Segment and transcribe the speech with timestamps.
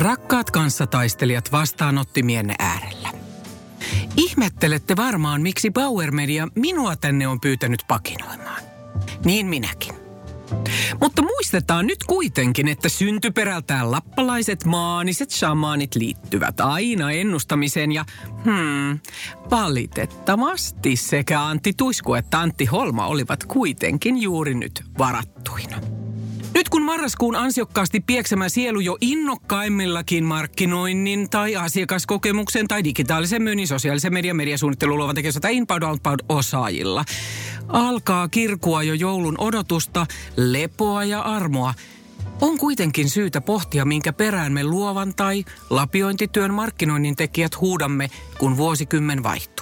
[0.00, 3.08] Rakkaat kanssataistelijat vastaanottimienne äärellä.
[4.16, 8.62] Ihmettelette varmaan, miksi Bauer Media minua tänne on pyytänyt pakinoimaan.
[9.24, 9.94] Niin minäkin.
[11.00, 18.04] Mutta muistetaan nyt kuitenkin, että syntyperältään lappalaiset maaniset shamaanit liittyvät aina ennustamiseen ja
[18.44, 18.98] hmm,
[19.50, 25.99] valitettavasti sekä Antti Tuisku että Antti Holma olivat kuitenkin juuri nyt varattuina.
[26.60, 34.12] Nyt kun marraskuun ansiokkaasti pieksämä sielu jo innokkaimmillakin markkinoinnin tai asiakaskokemuksen tai digitaalisen myynnin, sosiaalisen
[34.12, 37.04] median, mediasuunnittelun, luovan tekijöissä tai inbound outbound osaajilla
[37.68, 41.74] alkaa kirkua jo joulun odotusta, lepoa ja armoa,
[42.40, 49.22] on kuitenkin syytä pohtia, minkä perään me luovan tai lapiointityön markkinoinnin tekijät huudamme, kun vuosikymmen
[49.22, 49.59] vaihtuu.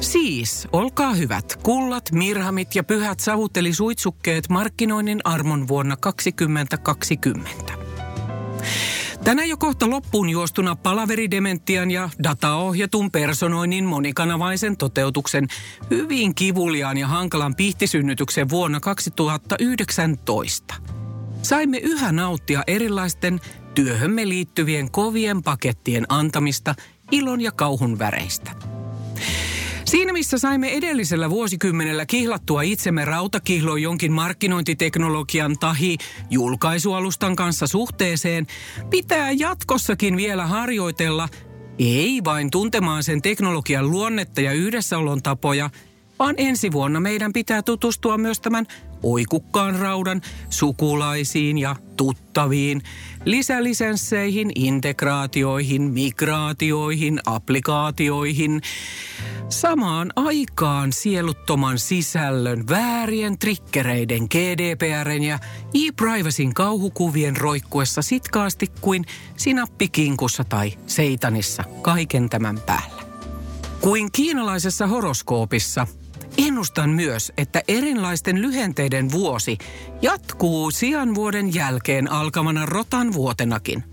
[0.00, 7.72] Siis, olkaa hyvät, kullat, mirhamit ja pyhät savutteli suitsukkeet markkinoinnin armon vuonna 2020.
[9.24, 15.48] Tänä jo kohta loppuun juostuna palaveridementian ja dataohjatun personoinnin monikanavaisen toteutuksen
[15.90, 20.74] hyvin kivuliaan ja hankalan pihtisynnytyksen vuonna 2019.
[21.42, 23.40] Saimme yhä nauttia erilaisten
[23.74, 26.74] työhömme liittyvien kovien pakettien antamista
[27.10, 28.50] ilon ja kauhun väreistä–
[29.86, 35.96] Siinä missä saimme edellisellä vuosikymmenellä kihlattua itsemme rautakihloon jonkin markkinointiteknologian tahi
[36.30, 38.46] julkaisualustan kanssa suhteeseen,
[38.90, 41.28] pitää jatkossakin vielä harjoitella
[41.78, 45.70] ei vain tuntemaan sen teknologian luonnetta ja yhdessäolon tapoja,
[46.18, 48.66] vaan ensi vuonna meidän pitää tutustua myös tämän
[49.02, 52.82] oikukkaan raudan sukulaisiin ja tuttaviin,
[53.24, 58.62] lisälisensseihin, integraatioihin, migraatioihin, applikaatioihin,
[59.48, 65.38] samaan aikaan sieluttoman sisällön, väärien trikkereiden, GDPRn ja
[65.74, 69.04] e-privacyn kauhukuvien roikkuessa sitkaasti kuin
[69.36, 73.02] sinappikinkussa tai seitanissa kaiken tämän päällä.
[73.80, 75.86] Kuin kiinalaisessa horoskoopissa–
[76.38, 79.58] Ennustan myös, että erilaisten lyhenteiden vuosi
[80.02, 83.84] jatkuu sian vuoden jälkeen alkavana rotan vuotenakin.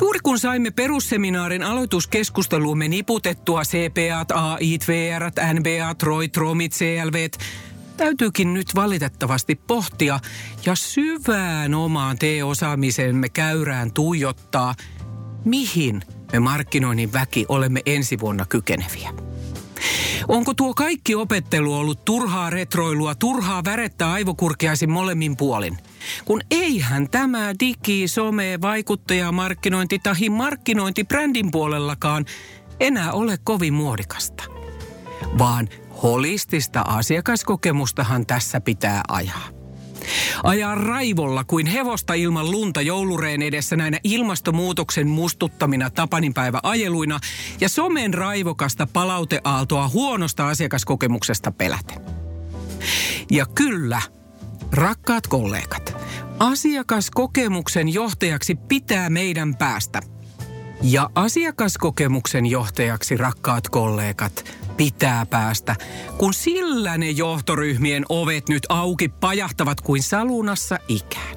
[0.00, 7.38] Juuri kun saimme perusseminaarin aloituskeskusteluumme niputettua CPAt, AIt, VRt, NBAt, ROIT, ROMit, CLVt,
[7.96, 10.20] täytyykin nyt valitettavasti pohtia
[10.66, 14.74] ja syvään omaan T-osaamisemme käyrään tuijottaa,
[15.44, 19.27] mihin me markkinoinnin väki olemme ensi vuonna kykeneviä.
[20.28, 25.78] Onko tuo kaikki opettelu ollut turhaa retroilua, turhaa värettä aivokurkiaisin molemmin puolin?
[26.24, 32.24] Kun eihän tämä digi, some, vaikuttaja, markkinointi tai markkinointi brändin puolellakaan
[32.80, 34.44] enää ole kovin muodikasta.
[35.38, 35.68] Vaan
[36.02, 39.57] holistista asiakaskokemustahan tässä pitää ajaa.
[40.42, 47.20] Ajaa raivolla kuin hevosta ilman lunta joulureen edessä näinä ilmastonmuutoksen mustuttamina Tapaninpäivä ajeluina
[47.60, 52.00] ja somen raivokasta palauteaaltoa huonosta asiakaskokemuksesta peläten.
[53.30, 54.02] Ja kyllä,
[54.72, 55.96] rakkaat kollegat,
[56.38, 60.00] asiakaskokemuksen johtajaksi pitää meidän päästä.
[60.82, 64.44] Ja asiakaskokemuksen johtajaksi, rakkaat kollegat,
[64.76, 65.76] pitää päästä,
[66.18, 71.36] kun sillä ne johtoryhmien ovet nyt auki pajahtavat kuin salunassa ikään.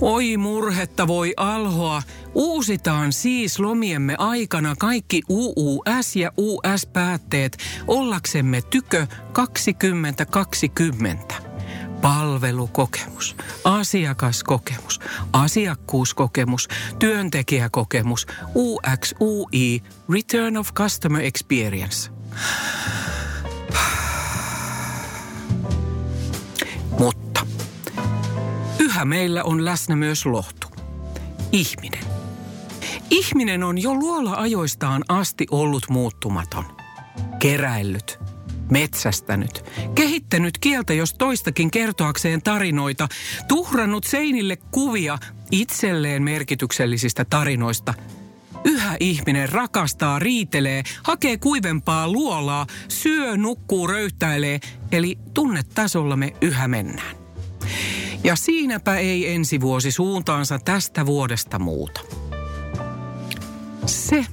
[0.00, 2.02] Voi murhetta, voi alhoa.
[2.34, 11.49] Uusitaan siis lomiemme aikana kaikki UUS ja US-päätteet ollaksemme tykö 2020
[12.02, 15.00] palvelukokemus, asiakaskokemus,
[15.32, 19.82] asiakkuuskokemus, työntekijäkokemus, UX, UI,
[20.12, 22.10] Return of Customer Experience–
[27.00, 27.46] mutta
[28.78, 30.66] yhä meillä on läsnä myös lohtu.
[31.52, 32.04] Ihminen.
[33.10, 36.64] Ihminen on jo luola-ajoistaan asti ollut muuttumaton.
[37.38, 38.18] Keräillyt,
[38.70, 39.64] metsästänyt,
[39.94, 43.08] kehittänyt kieltä jos toistakin kertoakseen tarinoita,
[43.48, 45.18] tuhrannut seinille kuvia
[45.50, 47.94] itselleen merkityksellisistä tarinoista–
[48.64, 54.60] Yhä ihminen rakastaa, riitelee, hakee kuivempaa luolaa, syö, nukkuu, röyhtäilee,
[54.92, 57.16] eli tunnetasolla me yhä mennään.
[58.24, 62.00] Ja siinäpä ei ensi vuosi suuntaansa tästä vuodesta muuta.
[63.86, 64.26] Se,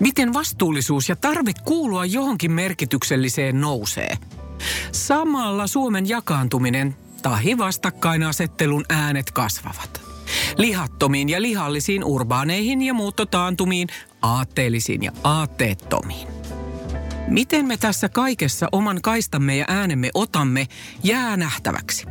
[0.00, 4.18] miten vastuullisuus ja tarve kuulua johonkin merkitykselliseen nousee.
[4.92, 10.00] Samalla Suomen jakaantuminen tahi vastakkainasettelun äänet kasvavat.
[10.56, 13.88] Lihattomiin ja lihallisiin urbaaneihin ja muuttotaantumiin,
[14.22, 16.28] aatteellisiin ja aatteettomiin.
[17.28, 20.68] Miten me tässä kaikessa oman kaistamme ja äänemme otamme,
[21.02, 22.06] jää nähtäväksi.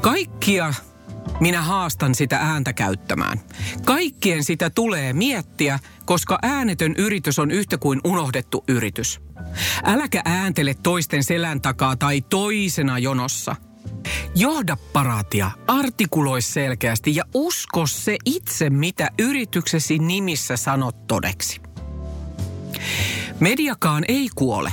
[0.00, 0.74] Kaikkia
[1.40, 3.40] minä haastan sitä ääntä käyttämään.
[3.84, 9.20] Kaikkien sitä tulee miettiä, koska äänetön yritys on yhtä kuin unohdettu yritys.
[9.84, 13.56] Äläkä ääntele toisten selän takaa tai toisena jonossa.
[14.34, 21.60] Johda paraatia, artikuloi selkeästi ja usko se itse, mitä yrityksesi nimissä sanot todeksi.
[23.40, 24.72] Mediakaan ei kuole.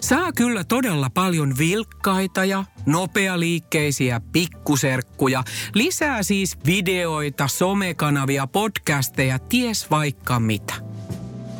[0.00, 5.44] Saa kyllä todella paljon vilkkaita ja nopealiikkeisiä pikkuserkkuja.
[5.74, 10.74] Lisää siis videoita, somekanavia, podcasteja, ties vaikka mitä.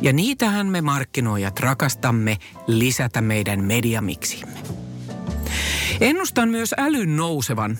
[0.01, 2.37] Ja niitähän me markkinoijat rakastamme
[2.67, 4.59] lisätä meidän mediamiksimme.
[6.01, 7.79] Ennustan myös älyn nousevan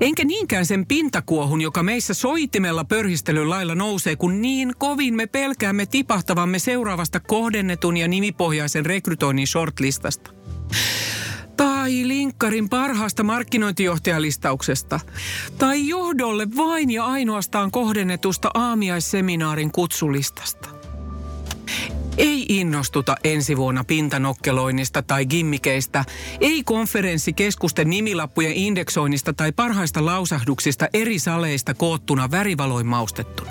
[0.00, 5.86] Enkä niinkään sen pintakuohun, joka meissä soitimella pörhistelyn lailla nousee, kun niin kovin me pelkäämme
[5.86, 10.30] tipahtavamme seuraavasta kohdennetun ja nimipohjaisen rekrytoinnin shortlistasta.
[11.56, 15.00] Tai linkkarin parhaasta markkinointijohtajalistauksesta.
[15.58, 20.81] Tai johdolle vain ja ainoastaan kohdennetusta aamiaisseminaarin kutsulistasta.
[22.18, 26.04] Ei innostuta ensi vuonna pintanokkeloinnista tai gimmikeistä,
[26.40, 33.50] ei konferenssikeskusten nimilappujen indeksoinnista tai parhaista lausahduksista eri saleista koottuna värivaloin maustettuna.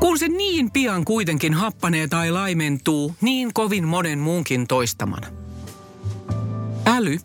[0.00, 5.26] Kun se niin pian kuitenkin happanee tai laimentuu niin kovin monen muunkin toistamana.
[6.86, 7.18] Äly,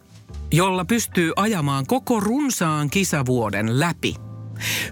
[0.52, 4.16] jolla pystyy ajamaan koko runsaan kisavuoden läpi–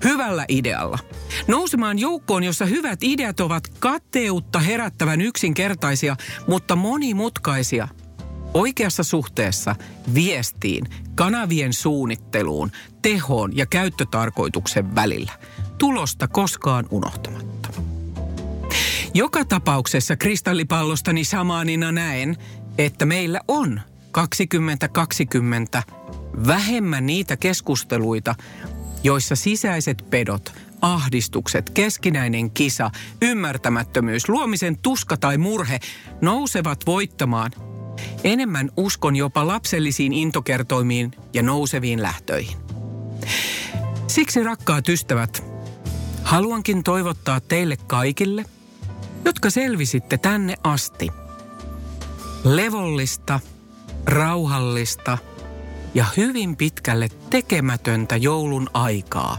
[0.03, 1.00] Hyvällä idealla.
[1.47, 6.15] Nousemaan joukkoon, jossa hyvät ideat ovat kateutta herättävän yksinkertaisia,
[6.47, 7.87] mutta monimutkaisia.
[8.53, 9.75] Oikeassa suhteessa
[10.13, 10.85] viestiin,
[11.15, 12.71] kanavien suunnitteluun,
[13.01, 15.31] tehoon ja käyttötarkoituksen välillä.
[15.77, 17.69] Tulosta koskaan unohtamatta.
[19.13, 22.38] Joka tapauksessa kristallipallostani samaanina näen,
[22.77, 23.81] että meillä on
[24.11, 25.83] 2020
[26.47, 28.35] vähemmän niitä keskusteluita,
[29.03, 30.53] joissa sisäiset pedot,
[30.85, 32.91] ahdistukset, keskinäinen kisa,
[33.21, 35.79] ymmärtämättömyys, luomisen tuska tai murhe
[36.21, 37.51] nousevat voittamaan.
[38.23, 42.57] Enemmän uskon jopa lapsellisiin intokertoimiin ja nouseviin lähtöihin.
[44.07, 45.43] Siksi rakkaat ystävät,
[46.23, 48.45] haluankin toivottaa teille kaikille,
[49.25, 51.09] jotka selvisitte tänne asti,
[52.43, 53.39] levollista,
[54.05, 55.17] rauhallista–
[55.95, 59.38] ja hyvin pitkälle tekemätöntä joulun aikaa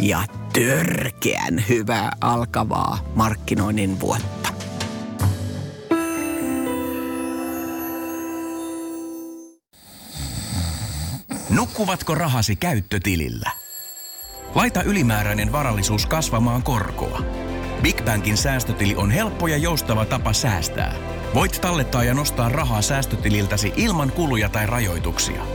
[0.00, 4.54] ja törkeän hyvää alkavaa markkinoinnin vuotta.
[11.50, 13.50] Nukkuvatko rahasi käyttötilillä?
[14.54, 17.20] Laita ylimääräinen varallisuus kasvamaan korkoa.
[17.82, 20.94] Big Bankin säästötili on helppo ja joustava tapa säästää.
[21.34, 25.42] Voit tallettaa ja nostaa rahaa säästötililtäsi ilman kuluja tai rajoituksia–